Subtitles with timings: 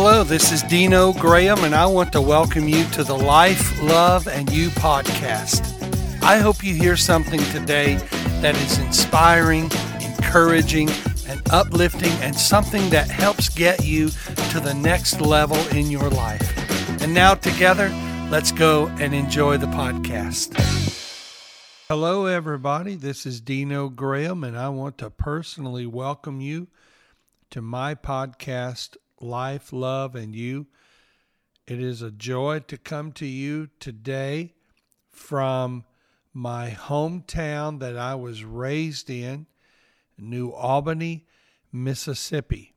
[0.00, 4.28] Hello, this is Dino Graham, and I want to welcome you to the Life, Love,
[4.28, 6.22] and You podcast.
[6.22, 7.96] I hope you hear something today
[8.40, 9.68] that is inspiring,
[10.00, 10.88] encouraging,
[11.26, 14.10] and uplifting, and something that helps get you
[14.52, 17.02] to the next level in your life.
[17.02, 17.88] And now, together,
[18.30, 20.54] let's go and enjoy the podcast.
[21.88, 22.94] Hello, everybody.
[22.94, 26.68] This is Dino Graham, and I want to personally welcome you
[27.50, 30.66] to my podcast, Life, Love, and You.
[31.66, 34.54] It is a joy to come to you today
[35.10, 35.84] from
[36.32, 39.46] my hometown that I was raised in,
[40.16, 41.26] New Albany,
[41.72, 42.74] Mississippi.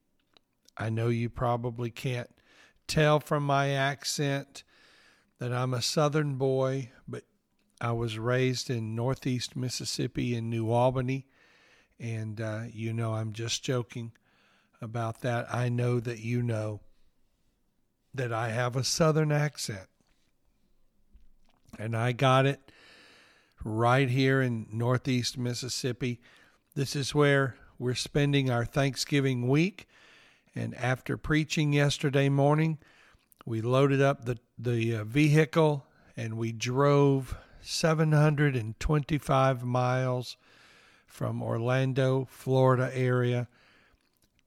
[0.77, 2.29] I know you probably can't
[2.87, 4.63] tell from my accent
[5.39, 7.23] that I'm a southern boy, but
[7.79, 11.27] I was raised in northeast Mississippi in New Albany.
[11.99, 14.11] And uh, you know, I'm just joking
[14.81, 15.53] about that.
[15.53, 16.81] I know that you know
[18.13, 19.87] that I have a southern accent.
[21.79, 22.59] And I got it
[23.63, 26.19] right here in northeast Mississippi.
[26.75, 29.87] This is where we're spending our Thanksgiving week.
[30.53, 32.77] And after preaching yesterday morning,
[33.45, 35.85] we loaded up the, the uh, vehicle
[36.17, 40.35] and we drove 725 miles
[41.05, 43.47] from Orlando, Florida area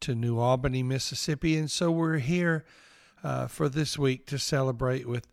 [0.05, 1.57] to New Albany, Mississippi.
[1.57, 2.67] And so we're here
[3.23, 5.27] uh, for this week to celebrate with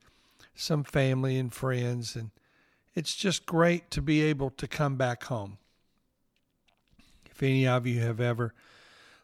[0.55, 2.15] some family and friends.
[2.15, 2.31] And
[2.95, 5.57] it's just great to be able to come back home.
[7.29, 8.53] If any of you have ever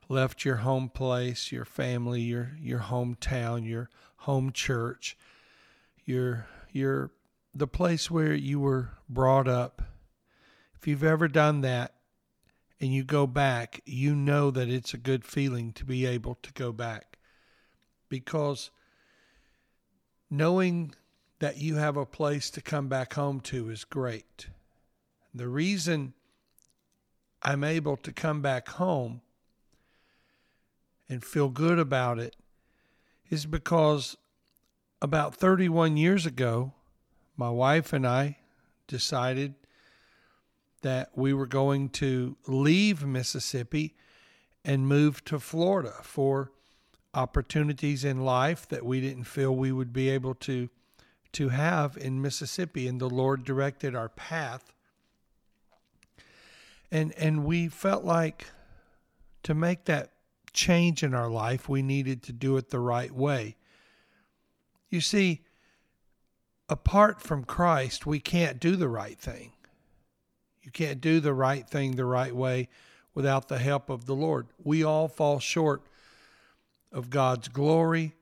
[0.09, 5.17] left your home place, your family, your your hometown, your home church,
[6.03, 7.11] your your
[7.55, 9.81] the place where you were brought up.
[10.75, 11.93] If you've ever done that,
[12.79, 16.53] and you go back, you know that it's a good feeling to be able to
[16.53, 17.17] go back
[18.09, 18.69] because
[20.29, 20.93] knowing
[21.39, 24.47] that you have a place to come back home to is great.
[25.33, 26.13] The reason
[27.43, 29.21] I'm able to come back home
[31.09, 32.35] and feel good about it
[33.29, 34.17] is because
[35.01, 36.73] about 31 years ago,
[37.35, 38.37] my wife and I
[38.87, 39.53] decided
[40.81, 43.95] that we were going to leave Mississippi
[44.63, 46.51] and move to Florida for
[47.13, 50.69] opportunities in life that we didn't feel we would be able to
[51.33, 52.87] to have in Mississippi.
[52.87, 54.71] And the Lord directed our path.
[56.91, 58.47] And and we felt like
[59.43, 60.11] to make that
[60.53, 63.55] change in our life we needed to do it the right way.
[64.89, 65.41] You see
[66.69, 69.53] apart from Christ we can't do the right thing
[70.67, 72.67] you can't do the right thing the right way
[73.13, 74.47] without the help of the Lord.
[74.61, 75.81] We all fall short
[76.91, 78.15] of God's glory.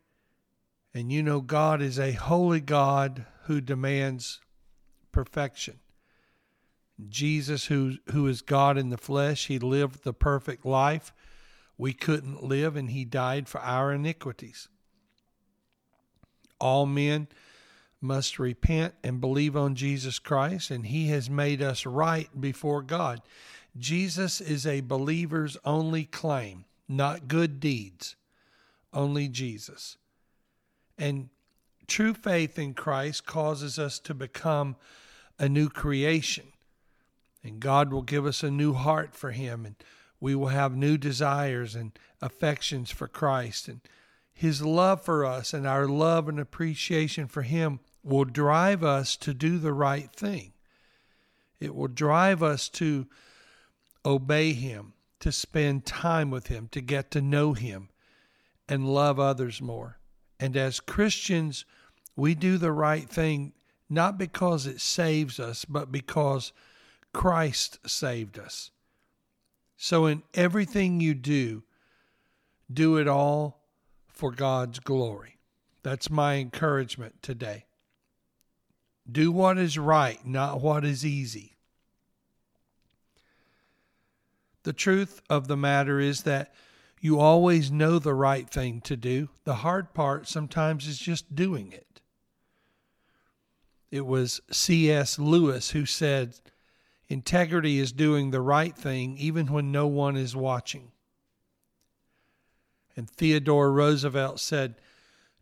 [0.94, 4.42] And you know, God is a holy God who demands
[5.12, 5.80] perfection.
[7.10, 11.12] Jesus, who, who is God in the flesh, he lived the perfect life
[11.80, 14.70] we couldn't live, and he died for our iniquities.
[16.60, 17.28] All men
[18.02, 23.22] must repent and believe on Jesus Christ, and He has made us right before God.
[23.78, 28.16] Jesus is a believer's only claim, not good deeds,
[28.94, 29.98] only Jesus.
[30.98, 31.30] And
[31.88, 34.76] true faith in Christ causes us to become
[35.38, 36.48] a new creation.
[37.44, 39.76] And God will give us a new heart for Him, and
[40.20, 41.92] we will have new desires and
[42.22, 43.68] affections for Christ.
[43.68, 43.82] And
[44.36, 49.34] His love for us and our love and appreciation for Him will drive us to
[49.34, 50.52] do the right thing.
[51.60, 53.08] It will drive us to
[54.06, 57.90] obey Him, to spend time with Him, to get to know Him,
[58.68, 60.00] and love others more.
[60.38, 61.64] And as Christians,
[62.18, 63.54] we do the right thing
[63.90, 66.52] not because it saves us, but because
[67.14, 68.72] Christ saved us.
[69.78, 71.64] So, in everything you do,
[72.72, 73.65] do it all
[74.16, 75.38] for God's glory.
[75.84, 77.66] That's my encouragement today.
[79.10, 81.58] Do what is right, not what is easy.
[84.64, 86.54] The truth of the matter is that
[87.00, 89.30] you always know the right thing to do.
[89.44, 92.02] The hard part sometimes is just doing it.
[93.92, 95.20] It was C.S.
[95.20, 96.40] Lewis who said,
[97.08, 100.92] Integrity is doing the right thing even when no one is watching.
[102.96, 104.76] And Theodore Roosevelt said,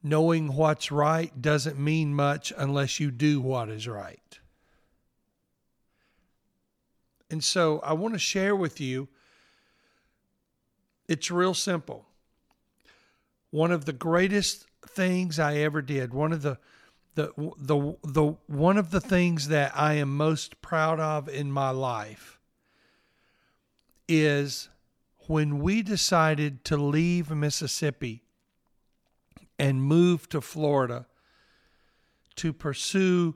[0.02, 4.40] knowing what's right doesn't mean much unless you do what is right.
[7.30, 9.08] And so I want to share with you
[11.08, 12.06] it's real simple.
[13.54, 16.58] one of the greatest things I ever did, one of the
[17.14, 21.70] the the the one of the things that I am most proud of in my
[21.70, 22.40] life
[24.08, 24.70] is
[25.28, 28.24] when we decided to leave Mississippi
[29.58, 31.06] and move to Florida
[32.36, 33.36] to pursue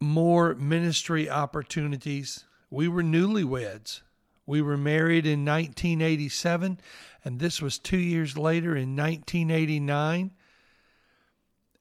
[0.00, 2.44] more ministry opportunities.
[2.70, 4.00] We were newlyweds.
[4.46, 6.80] We were married in 1987,
[7.24, 10.32] and this was two years later in 1989.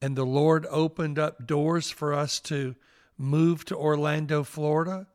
[0.01, 2.75] And the Lord opened up doors for us to
[3.17, 5.07] move to Orlando, Florida.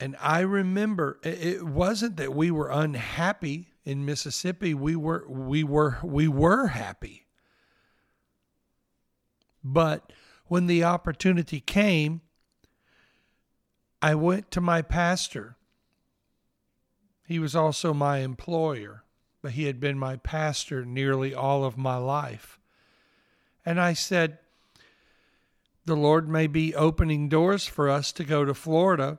[0.00, 4.74] And I remember it wasn't that we were unhappy in Mississippi.
[4.74, 7.26] We were we were we were happy.
[9.64, 10.12] But
[10.46, 12.22] when the opportunity came,
[14.00, 15.56] I went to my pastor.
[17.26, 19.04] He was also my employer,
[19.42, 22.58] but he had been my pastor nearly all of my life.
[23.66, 24.38] And I said,
[25.84, 29.18] The Lord may be opening doors for us to go to Florida.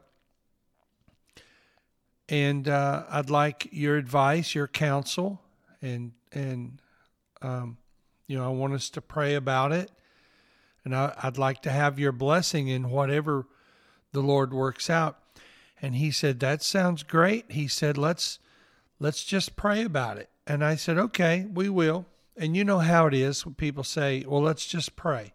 [2.30, 5.42] And uh, I'd like your advice, your counsel,
[5.81, 6.81] and and
[7.42, 7.78] um,
[8.28, 9.92] you know I want us to pray about it
[10.86, 13.46] and I, would like to have your blessing in whatever
[14.12, 15.20] the Lord works out.
[15.81, 17.52] And he said, That sounds great.
[17.52, 18.40] He said, Let's
[19.00, 20.30] let's just pray about it.
[20.48, 22.06] And I said, Okay, we will.
[22.36, 25.34] And you know how it is when people say, Well, let's just pray.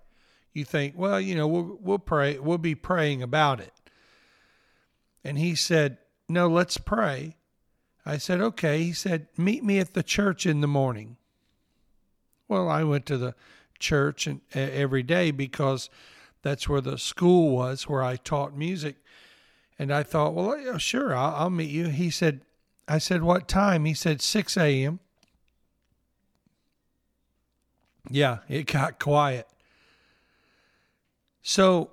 [0.52, 3.73] You think, well, you know, we'll we'll pray, we'll be praying about it.
[5.23, 5.99] And he said,
[6.29, 7.37] No, let's pray.
[8.06, 8.82] I said, Okay.
[8.82, 11.17] He said, Meet me at the church in the morning.
[12.49, 13.35] Well, I went to the
[13.79, 15.88] church and, uh, every day because
[16.43, 18.97] that's where the school was where I taught music.
[19.79, 21.88] And I thought, well, yeah, sure, I'll, I'll meet you.
[21.88, 22.43] He said,
[22.87, 23.87] I said, what time?
[23.87, 25.00] He said, 6 a.m.
[28.11, 29.49] Yeah, it got quiet.
[31.43, 31.91] So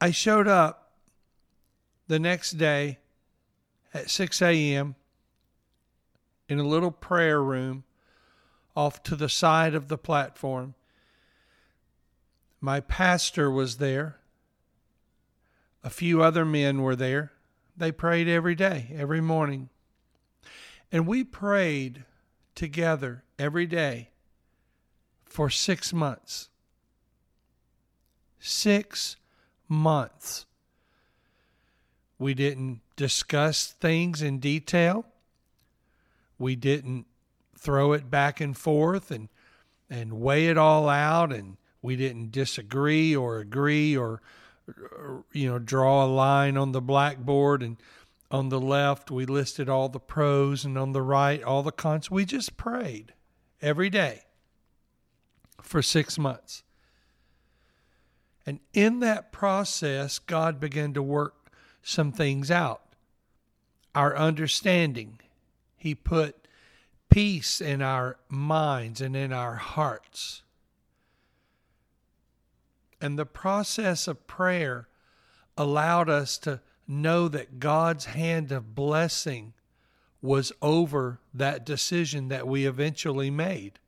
[0.00, 0.92] I showed up
[2.08, 2.98] the next day
[3.94, 4.96] at 6 a.m.
[6.48, 7.84] in a little prayer room
[8.76, 10.74] off to the side of the platform.
[12.60, 14.16] My pastor was there.
[15.84, 17.32] A few other men were there.
[17.76, 19.68] They prayed every day, every morning.
[20.90, 22.04] And we prayed
[22.54, 24.10] together every day
[25.24, 26.48] for six months.
[28.38, 29.16] Six
[29.68, 30.46] months.
[32.18, 35.06] We didn't discuss things in detail.
[36.38, 37.06] We didn't
[37.56, 39.28] throw it back and forth and
[39.90, 44.22] and weigh it all out and we didn't disagree or agree or,
[45.32, 47.76] you know draw a line on the blackboard and
[48.30, 49.10] on the left.
[49.10, 52.10] We listed all the pros and on the right all the cons.
[52.10, 53.12] We just prayed
[53.60, 54.22] every day
[55.60, 56.62] for 6 months.
[58.46, 61.52] And in that process god began to work
[61.82, 62.83] some things out
[63.94, 65.18] our understanding
[65.76, 66.48] he put
[67.10, 70.42] peace in our minds and in our hearts
[73.04, 74.88] and the process of prayer
[75.58, 79.52] allowed us to know that God's hand of blessing
[80.22, 83.78] was over that decision that we eventually made.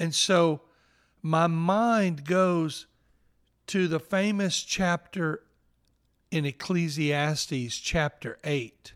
[0.00, 0.62] And so
[1.22, 2.88] my mind goes
[3.68, 5.44] to the famous chapter
[6.36, 8.92] in Ecclesiastes, chapter 8.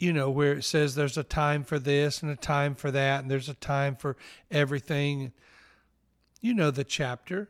[0.00, 3.22] You know, where it says there's a time for this and a time for that,
[3.22, 4.16] and there's a time for
[4.50, 5.32] everything.
[6.40, 7.48] You know the chapter.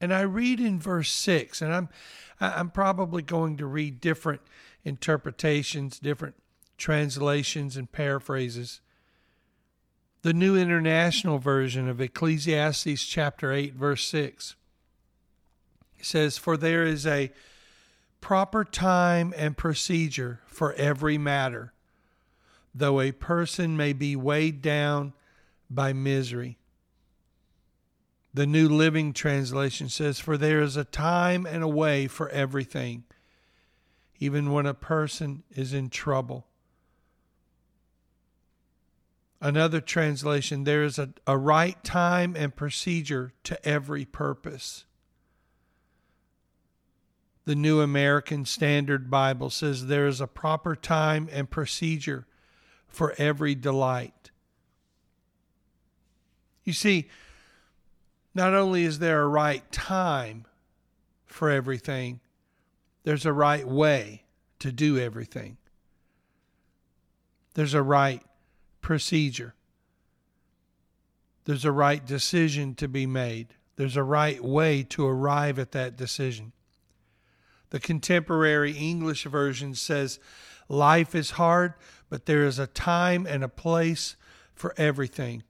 [0.00, 1.88] And I read in verse 6, and I'm
[2.40, 4.42] I'm probably going to read different
[4.84, 6.36] interpretations, different
[6.76, 8.80] translations and paraphrases.
[10.22, 14.54] The New International Version of Ecclesiastes chapter 8 verse 6
[16.04, 17.30] says for there is a
[18.20, 21.72] proper time and procedure for every matter,
[22.74, 25.12] though a person may be weighed down
[25.70, 26.58] by misery.
[28.34, 33.04] The New Living Translation says, For there is a time and a way for everything,
[34.20, 36.46] even when a person is in trouble.
[39.40, 44.84] Another translation, there is a, a right time and procedure to every purpose.
[47.48, 52.26] The New American Standard Bible says there is a proper time and procedure
[52.86, 54.30] for every delight.
[56.62, 57.08] You see,
[58.34, 60.44] not only is there a right time
[61.24, 62.20] for everything,
[63.04, 64.24] there's a right way
[64.58, 65.56] to do everything.
[67.54, 68.22] there's a right
[68.82, 69.54] procedure.
[71.46, 73.54] There's a right decision to be made.
[73.76, 76.52] There's a right way to arrive at that decision.
[77.70, 80.18] The contemporary English version says,
[80.68, 81.74] Life is hard,
[82.08, 84.16] but there is a time and a place
[84.54, 85.42] for everything.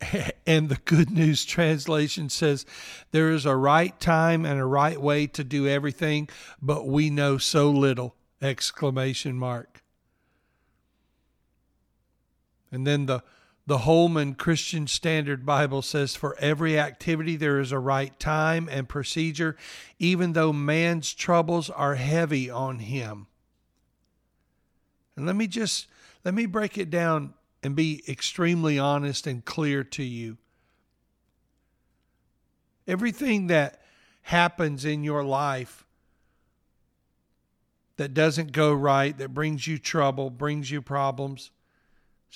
[0.46, 2.66] And the Good News translation says,
[3.12, 6.28] There is a right time and a right way to do everything,
[6.60, 8.14] but we know so little!
[8.42, 9.82] Exclamation mark.
[12.70, 13.22] And then the
[13.66, 18.88] the Holman Christian Standard Bible says, For every activity there is a right time and
[18.88, 19.56] procedure,
[19.98, 23.26] even though man's troubles are heavy on him.
[25.16, 25.86] And let me just
[26.24, 30.36] let me break it down and be extremely honest and clear to you.
[32.86, 33.80] Everything that
[34.22, 35.86] happens in your life
[37.96, 41.50] that doesn't go right, that brings you trouble, brings you problems,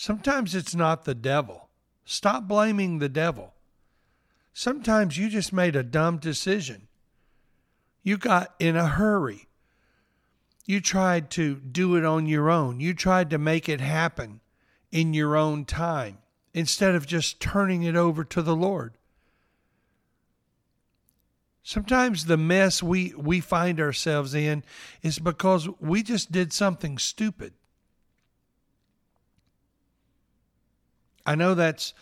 [0.01, 1.71] Sometimes it's not the devil.
[2.05, 3.55] Stop blaming the devil.
[4.53, 6.87] Sometimes you just made a dumb decision.
[8.05, 9.49] You got in a hurry.
[10.65, 12.79] You tried to do it on your own.
[12.79, 14.39] You tried to make it happen
[14.93, 16.19] in your own time
[16.55, 18.99] instead of just turning it over to the Lord.
[21.65, 24.63] Sometimes the mess we, we find ourselves in
[25.03, 27.53] is because we just did something stupid.
[31.29, 31.93] I know that's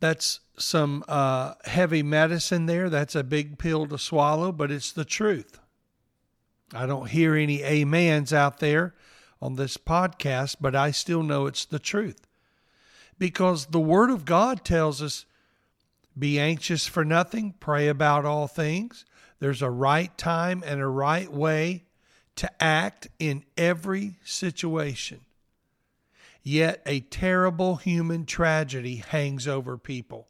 [0.00, 2.90] that's some uh, heavy medicine there.
[2.90, 5.60] That's a big pill to swallow, but it's the truth.
[6.74, 8.94] I don't hear any amens out there
[9.40, 12.26] on this podcast, but I still know it's the truth.
[13.16, 15.24] Because the Word of God tells us
[16.18, 19.04] be anxious for nothing, pray about all things.
[19.38, 21.84] There's a right time and a right way
[22.34, 25.25] to act in every situation.
[26.48, 30.28] Yet a terrible human tragedy hangs over people.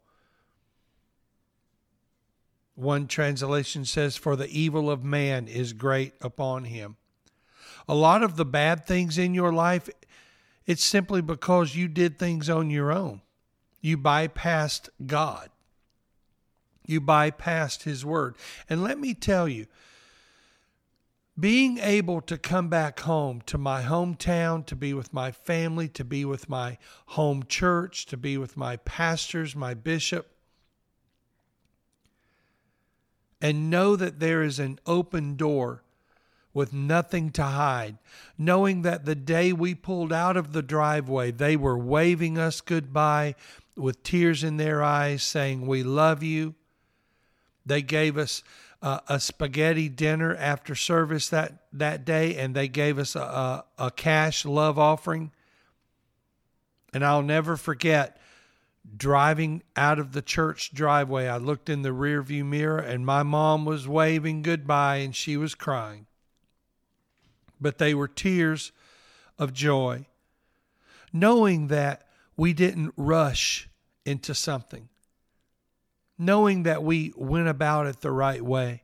[2.73, 6.95] One translation says, For the evil of man is great upon him.
[7.87, 9.89] A lot of the bad things in your life,
[10.65, 13.21] it's simply because you did things on your own.
[13.79, 15.51] You bypassed God,
[16.87, 18.33] you bypassed His Word.
[18.67, 19.67] And let me tell you,
[21.39, 26.03] being able to come back home to my hometown, to be with my family, to
[26.03, 26.77] be with my
[27.07, 30.31] home church, to be with my pastors, my bishop,
[33.39, 35.83] and know that there is an open door
[36.53, 37.99] with nothing to hide,
[38.35, 43.35] knowing that the day we pulled out of the driveway, they were waving us goodbye
[43.75, 46.55] with tears in their eyes, saying, We love you.
[47.63, 48.41] They gave us
[48.81, 53.65] uh, a spaghetti dinner after service that, that day, and they gave us a, a,
[53.77, 55.31] a cash love offering.
[56.93, 58.19] And I'll never forget
[58.95, 61.27] driving out of the church driveway.
[61.27, 65.55] I looked in the rearview mirror, and my mom was waving goodbye, and she was
[65.55, 66.05] crying.
[67.59, 68.71] But they were tears
[69.39, 70.05] of joy,
[71.11, 73.67] knowing that we didn't rush
[74.05, 74.89] into something
[76.17, 78.83] knowing that we went about it the right way,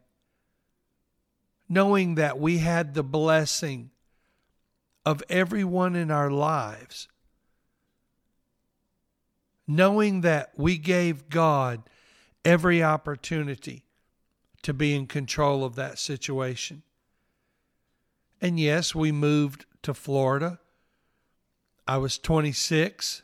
[1.67, 3.89] knowing that we had the blessing
[5.05, 7.07] of everyone in our lives,
[9.67, 11.83] knowing that we gave God
[12.45, 13.83] every opportunity
[14.61, 16.83] to be in control of that situation.
[18.41, 20.59] And yes, we moved to Florida.
[21.87, 23.23] I was 26.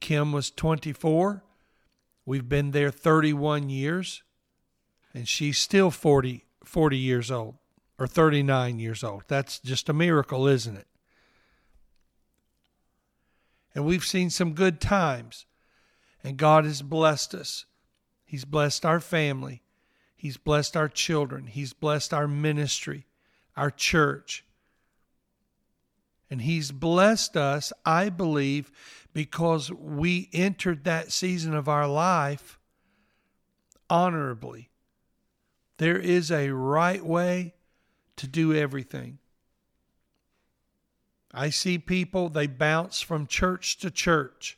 [0.00, 1.42] Kim was 24.
[2.24, 4.22] We've been there 31 years,
[5.12, 7.56] and she's still 40, 40 years old
[7.98, 9.24] or 39 years old.
[9.28, 10.86] That's just a miracle, isn't it?
[13.74, 15.46] And we've seen some good times,
[16.22, 17.64] and God has blessed us.
[18.24, 19.62] He's blessed our family,
[20.16, 23.06] He's blessed our children, He's blessed our ministry,
[23.56, 24.44] our church.
[26.32, 28.72] And He's blessed us, I believe,
[29.12, 32.58] because we entered that season of our life
[33.90, 34.70] honorably.
[35.76, 37.52] There is a right way
[38.16, 39.18] to do everything.
[41.34, 44.56] I see people, they bounce from church to church.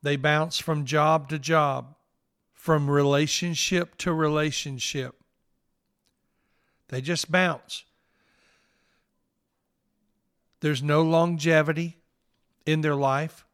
[0.00, 1.96] They bounce from job to job,
[2.52, 5.16] from relationship to relationship.
[6.86, 7.82] They just bounce.
[10.64, 11.98] There's no longevity
[12.64, 13.44] in their life.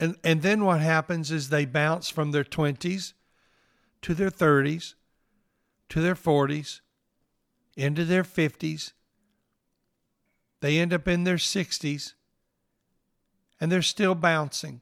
[0.00, 3.12] And, and then what happens is they bounce from their 20s
[4.00, 4.94] to their 30s
[5.90, 6.80] to their 40s
[7.76, 8.92] into their 50s.
[10.60, 12.14] They end up in their 60s
[13.60, 14.80] and they're still bouncing.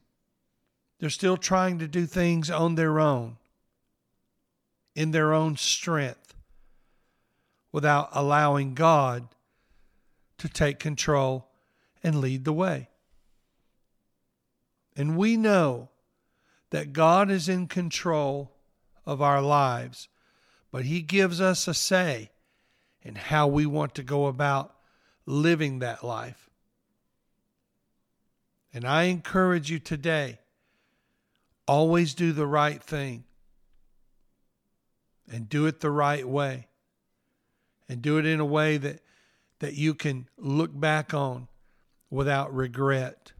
[1.01, 3.35] They're still trying to do things on their own,
[4.95, 6.35] in their own strength,
[7.73, 9.27] without allowing God
[10.39, 11.49] to take control
[12.03, 12.89] and lead the way.
[14.95, 15.89] And we know
[16.71, 18.51] that God is in control
[19.05, 20.07] of our lives,
[20.71, 22.31] but He gives us a say
[23.01, 24.75] in how we want to go about
[25.25, 26.49] living that life.
[28.73, 30.39] And I encourage you today
[31.67, 33.23] always do the right thing
[35.31, 36.67] and do it the right way
[37.87, 39.01] and do it in a way that
[39.59, 41.47] that you can look back on
[42.09, 43.33] without regret.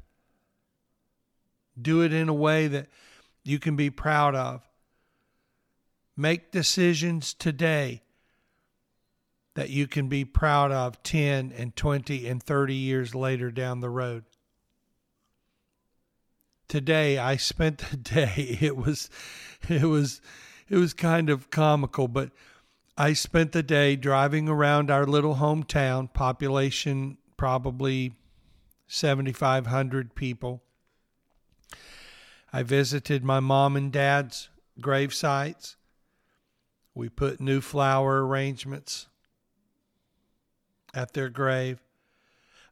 [1.82, 2.88] Do it in a way that
[3.44, 4.68] you can be proud of.
[6.16, 8.02] Make decisions today
[9.56, 13.90] that you can be proud of 10 and 20 and 30 years later down the
[13.90, 14.26] road.
[16.68, 19.10] Today I spent the day it was
[19.68, 20.22] it was
[20.70, 22.32] it was kind of comical but
[23.02, 28.12] I spent the day driving around our little hometown population probably
[28.90, 30.62] 7500 people.
[32.52, 34.50] I visited my mom and dad's
[34.82, 35.78] grave sites.
[36.94, 39.08] We put new flower arrangements
[40.94, 41.82] at their grave.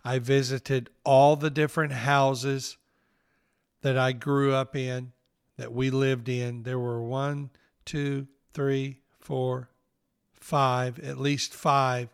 [0.03, 2.75] I visited all the different houses
[3.79, 5.13] that I grew up in,
[5.55, 7.49] that we lived in, there were one,
[7.85, 9.69] two, three, four,
[10.47, 12.07] five, at least five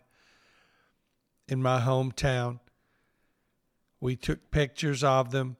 [1.47, 2.59] in my hometown.
[4.01, 5.57] We took pictures of them.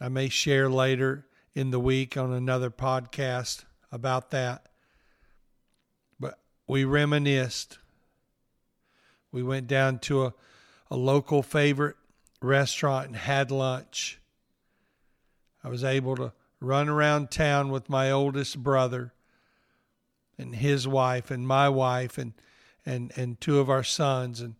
[0.00, 4.68] I may share later in the week on another podcast about that.
[6.18, 7.78] But we reminisced.
[9.30, 10.34] We went down to a,
[10.90, 11.94] a local favorite
[12.42, 14.18] restaurant and had lunch.
[15.62, 19.12] I was able to run around town with my oldest brother
[20.38, 22.32] and his wife and my wife and
[22.86, 24.54] and and two of our sons and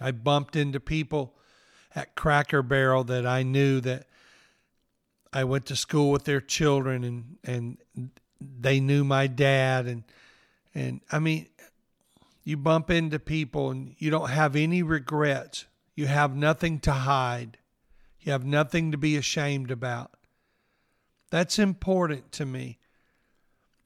[0.00, 1.34] I bumped into people
[1.94, 4.06] at Cracker Barrel that I knew that
[5.32, 10.04] I went to school with their children and and they knew my dad and
[10.74, 11.48] and I mean
[12.46, 15.66] you bump into people and you don't have any regrets.
[15.96, 17.58] You have nothing to hide.
[18.20, 20.12] You have nothing to be ashamed about.
[21.30, 22.78] That's important to me.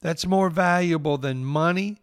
[0.01, 1.97] That's more valuable than money.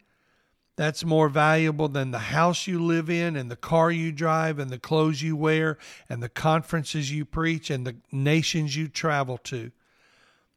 [0.77, 4.71] That's more valuable than the house you live in and the car you drive and
[4.71, 5.77] the clothes you wear
[6.09, 9.73] and the conferences you preach and the nations you travel to.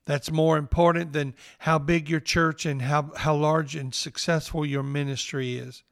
[0.05, 4.83] That's more important than how big your church and how, how large and successful your
[4.83, 5.83] ministry is.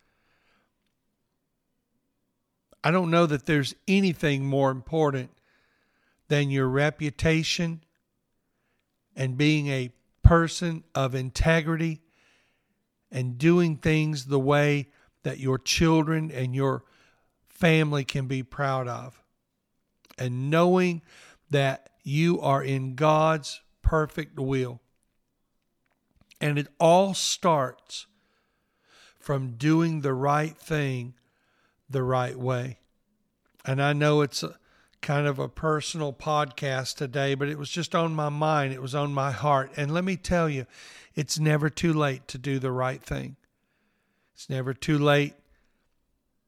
[2.83, 5.31] I don't know that there's anything more important
[6.27, 7.81] than your reputation
[9.15, 9.91] and being a
[10.29, 11.99] person of integrity
[13.11, 14.87] and doing things the way
[15.23, 16.83] that your children and your
[17.47, 19.23] family can be proud of.
[20.19, 21.01] And knowing
[21.49, 24.79] that you are in God's perfect will.
[26.39, 28.05] And it all starts
[29.19, 31.15] from doing the right thing
[31.89, 32.77] the right way.
[33.65, 34.58] And I know it's a,
[35.01, 38.73] kind of a personal podcast today, but it was just on my mind.
[38.73, 39.71] It was on my heart.
[39.77, 40.65] And let me tell you,
[41.15, 43.35] it's never too late to do the right thing.
[44.33, 45.33] It's never too late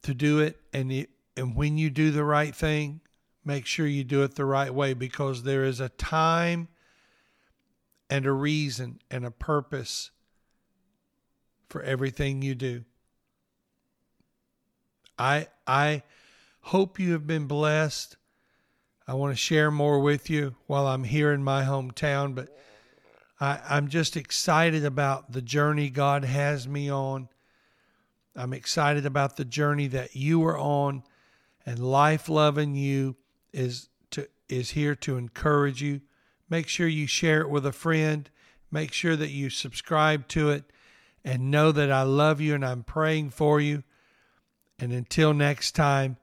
[0.04, 0.60] to do it.
[0.74, 3.02] And, it, and when you do the right thing,
[3.44, 6.68] make sure you do it the right way because there is a time
[8.10, 10.12] and a reason and a purpose
[11.70, 12.84] for everything you do.
[15.18, 16.04] I I
[16.62, 18.18] hope you have been blessed
[19.12, 22.48] I want to share more with you while I'm here in my hometown, but
[23.42, 27.28] I, I'm just excited about the journey God has me on.
[28.38, 31.04] I'm excited about the journey that you are on,
[31.66, 33.18] and Life, Love, and You
[33.52, 36.00] is to is here to encourage you.
[36.50, 38.30] Make sure you share it with a friend.
[38.72, 40.64] Make sure that you subscribe to it
[41.26, 43.84] and know that I love you and I'm praying for you.
[44.80, 46.16] And until next time,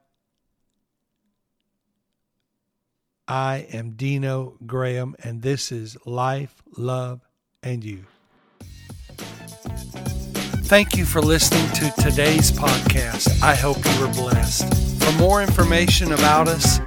[3.28, 7.20] I am Dino Graham, and this is Life, Love,
[7.62, 8.06] and You.
[10.64, 13.42] Thank you for listening to today's podcast.
[13.42, 14.72] I hope you were blessed.
[15.02, 16.78] For more information about us,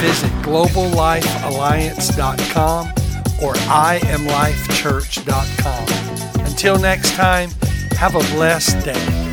[0.00, 2.88] visit globallifealliance.com
[3.42, 6.46] or iamlifechurch.com.
[6.46, 7.50] Until next time,
[7.92, 9.29] have a blessed day.